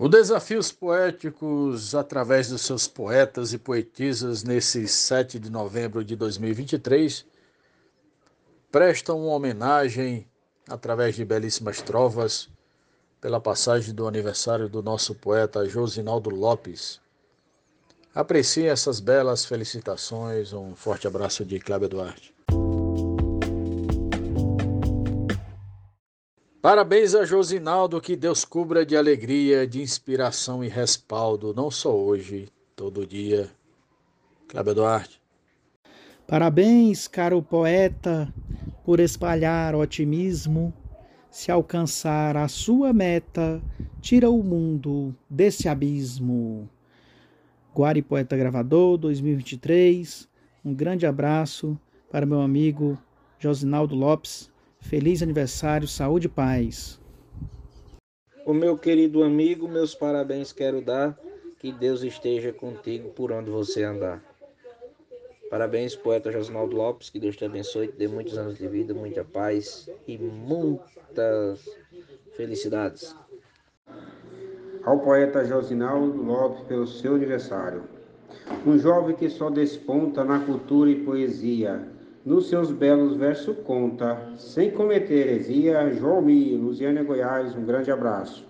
O 0.00 0.08
Desafios 0.08 0.70
Poéticos, 0.70 1.92
através 1.92 2.48
dos 2.48 2.62
seus 2.62 2.86
poetas 2.86 3.52
e 3.52 3.58
poetisas, 3.58 4.44
nesse 4.44 4.86
7 4.86 5.40
de 5.40 5.50
novembro 5.50 6.04
de 6.04 6.14
2023, 6.14 7.26
prestam 8.70 9.18
uma 9.20 9.34
homenagem, 9.34 10.24
através 10.68 11.16
de 11.16 11.24
belíssimas 11.24 11.82
trovas, 11.82 12.48
pela 13.20 13.40
passagem 13.40 13.92
do 13.92 14.06
aniversário 14.06 14.68
do 14.68 14.84
nosso 14.84 15.16
poeta 15.16 15.68
Josinaldo 15.68 16.30
Lopes. 16.30 17.00
Aprecie 18.14 18.66
essas 18.66 19.00
belas 19.00 19.44
felicitações. 19.44 20.52
Um 20.52 20.76
forte 20.76 21.08
abraço 21.08 21.44
de 21.44 21.58
Cláudio 21.58 21.88
Duarte. 21.88 22.37
Parabéns 26.60 27.14
a 27.14 27.24
Josinaldo, 27.24 28.00
que 28.00 28.16
Deus 28.16 28.44
cubra 28.44 28.84
de 28.84 28.96
alegria, 28.96 29.64
de 29.64 29.80
inspiração 29.80 30.64
e 30.64 30.68
respaldo, 30.68 31.54
não 31.54 31.70
só 31.70 31.96
hoje, 31.96 32.48
todo 32.74 33.06
dia. 33.06 33.48
Cláudio 34.48 34.74
Duarte. 34.74 35.22
Parabéns, 36.26 37.06
caro 37.06 37.40
poeta, 37.40 38.34
por 38.84 38.98
espalhar 38.98 39.76
otimismo. 39.76 40.74
Se 41.30 41.52
alcançar 41.52 42.36
a 42.36 42.48
sua 42.48 42.92
meta, 42.92 43.62
tira 44.00 44.28
o 44.28 44.42
mundo 44.42 45.14
desse 45.30 45.68
abismo. 45.68 46.68
Guari 47.72 48.02
Poeta 48.02 48.36
Gravador 48.36 48.98
2023. 48.98 50.28
Um 50.64 50.74
grande 50.74 51.06
abraço 51.06 51.78
para 52.10 52.26
meu 52.26 52.40
amigo 52.40 52.98
Josinaldo 53.38 53.94
Lopes 53.94 54.50
Feliz 54.80 55.22
aniversário, 55.22 55.86
saúde 55.86 56.26
e 56.26 56.30
paz. 56.30 56.98
O 58.46 58.54
meu 58.54 58.78
querido 58.78 59.22
amigo, 59.22 59.68
meus 59.68 59.94
parabéns 59.94 60.52
quero 60.52 60.80
dar. 60.80 61.18
Que 61.58 61.72
Deus 61.72 62.02
esteja 62.02 62.52
contigo 62.52 63.10
por 63.10 63.32
onde 63.32 63.50
você 63.50 63.82
andar. 63.82 64.24
Parabéns, 65.50 65.96
poeta 65.96 66.30
Josinaldo 66.30 66.76
Lopes. 66.76 67.10
Que 67.10 67.18
Deus 67.18 67.36
te 67.36 67.44
abençoe, 67.44 67.88
te 67.88 67.96
dê 67.96 68.08
muitos 68.08 68.38
anos 68.38 68.56
de 68.56 68.66
vida, 68.68 68.94
muita 68.94 69.24
paz 69.24 69.90
e 70.06 70.16
muitas 70.16 71.68
felicidades. 72.36 73.14
Ao 74.84 75.00
poeta 75.00 75.44
Josinaldo 75.44 76.22
Lopes 76.22 76.62
pelo 76.66 76.86
seu 76.86 77.16
aniversário. 77.16 77.82
Um 78.66 78.78
jovem 78.78 79.16
que 79.16 79.28
só 79.28 79.50
desponta 79.50 80.24
na 80.24 80.38
cultura 80.40 80.88
e 80.90 81.04
poesia 81.04 81.97
nos 82.28 82.50
seus 82.50 82.70
belos 82.70 83.16
versos 83.16 83.56
conta, 83.64 84.34
sem 84.36 84.70
cometer 84.70 85.14
heresia, 85.14 85.90
João 85.94 86.20
Mi, 86.20 86.54
Luziânia 86.54 87.02
Goiás, 87.02 87.56
um 87.56 87.64
grande 87.64 87.90
abraço. 87.90 88.44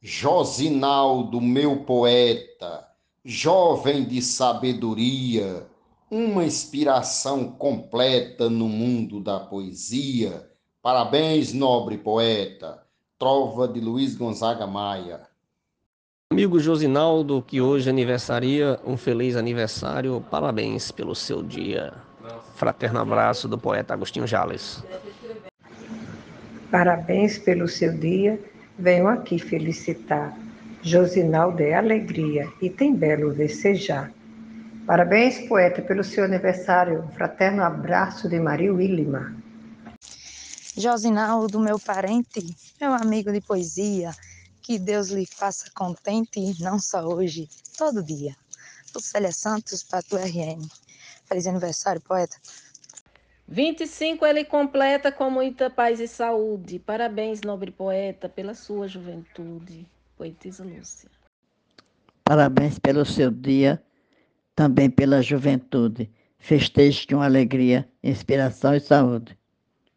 Josinaldo, 0.00 1.40
meu 1.40 1.78
poeta, 1.84 2.86
jovem 3.24 4.04
de 4.04 4.22
sabedoria, 4.22 5.66
uma 6.08 6.44
inspiração 6.44 7.50
completa 7.50 8.48
no 8.48 8.68
mundo 8.68 9.18
da 9.18 9.40
poesia. 9.40 10.48
Parabéns, 10.80 11.52
nobre 11.52 11.98
poeta. 11.98 12.84
Trova 13.18 13.66
de 13.66 13.80
Luiz 13.80 14.14
Gonzaga 14.14 14.64
Maia. 14.64 15.33
Amigo 16.34 16.58
Josinaldo, 16.58 17.44
que 17.46 17.60
hoje 17.60 17.88
aniversaria, 17.88 18.80
um 18.84 18.96
feliz 18.96 19.36
aniversário, 19.36 20.20
parabéns 20.32 20.90
pelo 20.90 21.14
seu 21.14 21.44
dia. 21.44 21.92
Fraterno 22.56 22.98
abraço 22.98 23.46
do 23.46 23.56
poeta 23.56 23.94
Agostinho 23.94 24.26
Jales. 24.26 24.82
Parabéns 26.72 27.38
pelo 27.38 27.68
seu 27.68 27.96
dia, 27.96 28.36
venho 28.76 29.06
aqui 29.06 29.38
felicitar. 29.38 30.36
Josinaldo 30.82 31.62
é 31.62 31.74
alegria 31.74 32.48
e 32.60 32.68
tem 32.68 32.92
belo 32.92 33.32
desejar. 33.32 34.10
Parabéns, 34.88 35.38
poeta, 35.46 35.80
pelo 35.82 36.02
seu 36.02 36.24
aniversário. 36.24 37.04
Um 37.04 37.12
fraterno 37.12 37.62
abraço 37.62 38.28
de 38.28 38.40
Maria 38.40 38.74
Willima. 38.74 39.32
Josinaldo, 40.76 41.60
meu 41.60 41.78
parente, 41.78 42.44
meu 42.80 42.92
amigo 42.92 43.30
de 43.30 43.40
poesia, 43.40 44.10
que 44.64 44.78
Deus 44.78 45.10
lhe 45.10 45.26
faça 45.26 45.70
contente, 45.74 46.40
não 46.58 46.78
só 46.78 47.06
hoje, 47.06 47.50
todo 47.76 48.02
dia. 48.02 48.34
Lucélia 48.94 49.30
Santos, 49.30 49.82
para 49.82 50.02
o 50.10 50.16
RN. 50.16 50.66
Feliz 51.26 51.46
aniversário, 51.46 52.00
poeta. 52.00 52.34
25 53.46 54.24
ele 54.24 54.42
completa 54.42 55.12
com 55.12 55.28
muita 55.28 55.68
paz 55.68 56.00
e 56.00 56.08
saúde. 56.08 56.78
Parabéns, 56.78 57.42
nobre 57.42 57.70
poeta, 57.70 58.26
pela 58.26 58.54
sua 58.54 58.88
juventude. 58.88 59.86
Poetisa 60.16 60.64
Lúcia. 60.64 61.10
Parabéns 62.24 62.78
pelo 62.78 63.04
seu 63.04 63.30
dia, 63.30 63.82
também 64.56 64.88
pela 64.88 65.20
juventude. 65.20 66.10
Festeje 66.38 67.06
com 67.06 67.20
alegria, 67.20 67.86
inspiração 68.02 68.74
e 68.74 68.80
saúde. 68.80 69.36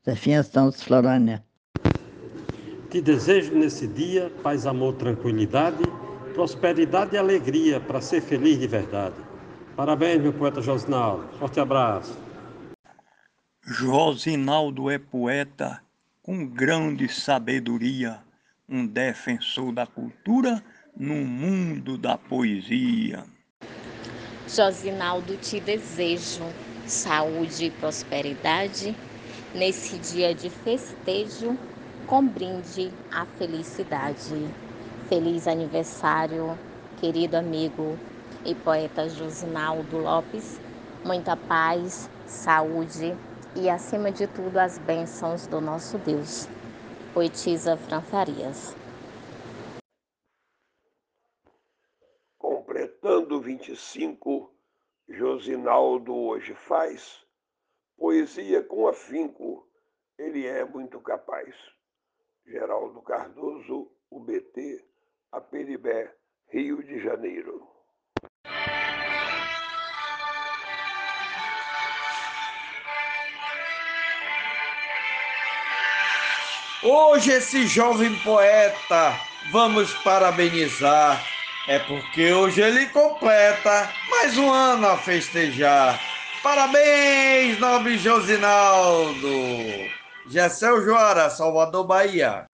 Zefinha 0.06 0.44
Santos 0.44 0.84
Florânia. 0.84 1.47
Te 2.90 3.02
desejo 3.02 3.54
nesse 3.54 3.86
dia 3.86 4.32
paz, 4.42 4.66
amor, 4.66 4.94
tranquilidade, 4.94 5.84
prosperidade 6.34 7.16
e 7.16 7.18
alegria 7.18 7.82
para 7.82 8.00
ser 8.00 8.22
feliz 8.22 8.58
de 8.58 8.66
verdade. 8.66 9.16
Parabéns, 9.76 10.22
meu 10.22 10.32
poeta 10.32 10.62
Josinaldo. 10.62 11.28
Forte 11.38 11.60
abraço. 11.60 12.18
Josinaldo 13.62 14.90
é 14.90 14.98
poeta 14.98 15.82
com 16.24 16.46
grande 16.46 17.10
sabedoria, 17.10 18.20
um 18.70 18.88
defensor 18.88 19.74
da 19.74 19.86
cultura 19.86 20.64
no 20.96 21.16
mundo 21.16 21.98
da 21.98 22.18
poesia. 22.18 23.26
Josinaldo, 24.48 25.36
te 25.36 25.60
desejo 25.60 26.46
saúde 26.86 27.66
e 27.66 27.70
prosperidade 27.70 28.96
nesse 29.54 29.98
dia 29.98 30.34
de 30.34 30.50
festejo 30.50 31.58
com 32.06 32.28
brinde 32.28 32.92
à 33.12 33.26
felicidade. 33.26 34.36
Feliz 35.10 35.48
aniversário, 35.48 36.58
querido 37.00 37.38
amigo 37.38 37.98
e 38.46 38.54
poeta 38.54 39.10
Josinaldo 39.10 39.98
Lopes. 39.98 40.60
Muita 41.04 41.36
paz, 41.36 42.10
saúde 42.26 43.16
e, 43.56 43.70
acima 43.70 44.12
de 44.12 44.28
tudo, 44.28 44.58
as 44.58 44.78
bênçãos 44.78 45.48
do 45.48 45.60
nosso 45.60 45.98
Deus. 45.98 46.48
Poetisa 47.14 47.76
Fran 47.76 48.02
Farias. 48.02 48.76
Completando 52.38 53.42
25, 53.42 54.54
Josinaldo 55.10 56.14
hoje 56.14 56.54
faz 56.54 57.26
poesia 57.98 58.64
com 58.64 58.88
afinco, 58.88 59.68
ele 60.18 60.46
é 60.46 60.64
muito 60.64 61.00
capaz. 61.02 61.56
Geraldo 62.48 63.02
Cardoso, 63.02 63.92
UBT, 64.10 64.82
Aperibé, 65.32 66.14
Rio 66.50 66.82
de 66.82 67.02
Janeiro. 67.02 67.68
Hoje 76.82 77.32
esse 77.32 77.68
jovem 77.68 78.16
poeta 78.20 79.20
vamos 79.52 79.94
parabenizar. 79.96 81.22
É 81.68 81.80
porque 81.80 82.32
hoje 82.32 82.62
ele 82.62 82.86
completa 82.88 83.92
mais 84.10 84.38
um 84.38 84.50
ano 84.50 84.88
a 84.88 84.98
festejar. 84.98 86.00
Parabéns, 86.42 87.60
nobre 87.60 87.98
Josinaldo! 87.98 89.28
Gessel 90.30 90.84
Joara, 90.84 91.30
Salvador, 91.30 91.86
Bahia. 91.86 92.46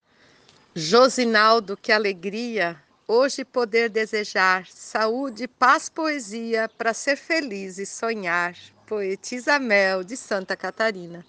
Josinaldo, 0.75 1.77
que 1.77 1.91
alegria 1.91 2.77
hoje 3.09 3.45
poder 3.45 3.89
desejar 3.89 4.67
saúde, 4.67 5.49
paz, 5.49 5.89
poesia 5.89 6.71
para 6.77 6.93
ser 6.93 7.17
feliz 7.17 7.79
e 7.79 7.87
sonhar. 7.87 8.55
Poetisa 8.87 9.59
Mel, 9.59 10.05
de 10.05 10.19
Santa 10.19 10.55
Catarina. 10.55 11.25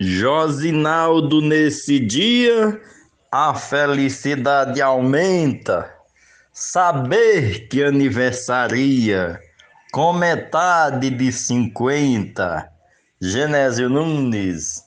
Josinaldo, 0.00 1.40
nesse 1.40 2.00
dia 2.00 2.80
a 3.30 3.54
felicidade 3.54 4.82
aumenta. 4.82 5.94
Saber 6.52 7.68
que 7.68 7.82
aniversaria 7.82 9.40
com 9.92 10.12
metade 10.12 11.10
de 11.10 11.30
cinquenta 11.30 12.71
Genésio 13.24 13.88
Nunes. 13.88 14.82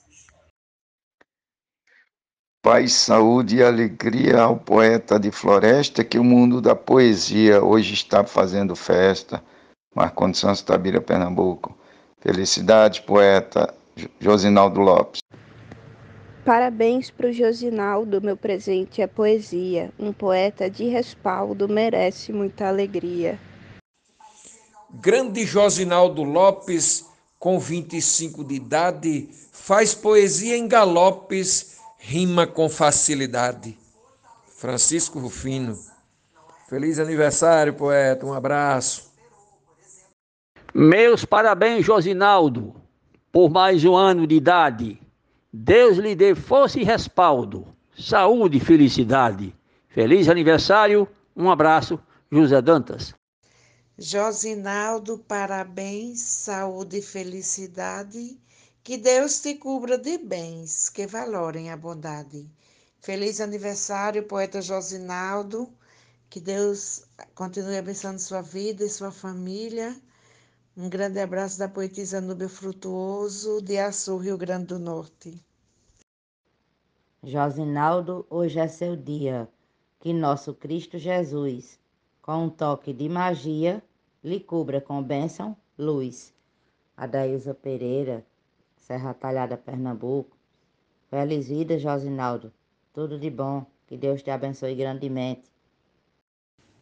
Paz, 2.62 2.92
saúde 2.92 3.56
e 3.56 3.62
alegria 3.62 4.42
ao 4.42 4.58
poeta 4.58 5.18
de 5.18 5.30
floresta 5.30 6.04
que 6.04 6.18
o 6.18 6.24
mundo 6.24 6.60
da 6.60 6.76
poesia 6.76 7.64
hoje 7.64 7.94
está 7.94 8.24
fazendo 8.26 8.76
festa. 8.76 9.42
Marcondes 9.94 10.40
Santos 10.40 10.60
Tabira, 10.60 11.00
Pernambuco. 11.00 11.74
Felicidade, 12.20 13.00
poeta 13.00 13.74
Josinaldo 14.20 14.80
Lopes. 14.80 15.22
Parabéns 16.44 17.10
para 17.10 17.28
o 17.28 17.32
Josinaldo, 17.32 18.20
meu 18.20 18.36
presente 18.36 19.00
é 19.00 19.06
poesia. 19.06 19.90
Um 19.98 20.12
poeta 20.12 20.68
de 20.68 20.84
respaldo 20.88 21.66
merece 21.66 22.34
muita 22.34 22.68
alegria. 22.68 23.40
Grande 25.00 25.46
Josinaldo 25.46 26.22
Lopes, 26.22 27.15
com 27.46 27.60
25 27.60 28.42
de 28.42 28.56
idade, 28.56 29.28
faz 29.52 29.94
poesia 29.94 30.56
em 30.56 30.66
galopes, 30.66 31.78
rima 31.96 32.44
com 32.44 32.68
facilidade. 32.68 33.78
Francisco 34.48 35.20
Rufino. 35.20 35.78
Feliz 36.68 36.98
aniversário, 36.98 37.72
poeta. 37.72 38.26
Um 38.26 38.32
abraço. 38.32 39.12
Meus 40.74 41.24
parabéns, 41.24 41.86
Josinaldo, 41.86 42.74
por 43.30 43.48
mais 43.48 43.84
um 43.84 43.94
ano 43.94 44.26
de 44.26 44.34
idade. 44.34 45.00
Deus 45.52 45.98
lhe 45.98 46.16
dê 46.16 46.34
força 46.34 46.80
e 46.80 46.82
respaldo, 46.82 47.64
saúde 47.96 48.56
e 48.56 48.60
felicidade. 48.60 49.54
Feliz 49.90 50.28
aniversário, 50.28 51.06
um 51.36 51.48
abraço, 51.48 51.96
José 52.28 52.60
Dantas. 52.60 53.14
Josinaldo, 53.98 55.18
parabéns, 55.18 56.20
saúde 56.20 56.98
e 56.98 57.02
felicidade. 57.02 58.38
Que 58.84 58.98
Deus 58.98 59.40
te 59.40 59.54
cubra 59.54 59.96
de 59.96 60.18
bens 60.18 60.90
que 60.90 61.06
valorem 61.06 61.70
a 61.70 61.76
bondade. 61.78 62.46
Feliz 63.00 63.40
aniversário, 63.40 64.22
poeta 64.24 64.60
Josinaldo. 64.60 65.72
Que 66.28 66.40
Deus 66.40 67.06
continue 67.34 67.78
abençoando 67.78 68.20
sua 68.20 68.42
vida 68.42 68.84
e 68.84 68.90
sua 68.90 69.10
família. 69.10 69.96
Um 70.76 70.90
grande 70.90 71.18
abraço 71.18 71.58
da 71.58 71.66
poetisa 71.66 72.20
Núbia 72.20 72.50
Frutuoso, 72.50 73.62
de 73.62 73.78
Açu, 73.78 74.18
Rio 74.18 74.36
Grande 74.36 74.66
do 74.66 74.78
Norte. 74.78 75.42
Josinaldo, 77.22 78.26
hoje 78.28 78.58
é 78.58 78.68
seu 78.68 78.94
dia. 78.94 79.48
Que 80.00 80.12
nosso 80.12 80.52
Cristo 80.52 80.98
Jesus, 80.98 81.78
com 82.26 82.46
um 82.46 82.50
toque 82.50 82.92
de 82.92 83.08
magia, 83.08 83.80
lhe 84.22 84.40
cubra 84.40 84.80
com 84.80 85.00
bênção, 85.00 85.56
luz. 85.78 86.34
Adailza 86.96 87.54
Pereira, 87.54 88.26
Serra 88.76 89.14
Talhada, 89.14 89.56
Pernambuco. 89.56 90.36
Feliz 91.08 91.48
vida, 91.48 91.78
Josinaldo. 91.78 92.52
Tudo 92.92 93.18
de 93.18 93.30
bom. 93.30 93.64
Que 93.86 93.96
Deus 93.96 94.22
te 94.22 94.30
abençoe 94.30 94.74
grandemente. 94.74 95.44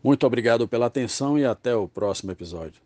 Muito 0.03 0.27
obrigado 0.27 0.67
pela 0.67 0.87
atenção 0.87 1.39
e 1.39 1.45
até 1.45 1.77
o 1.77 1.87
próximo 1.87 2.33
episódio. 2.33 2.85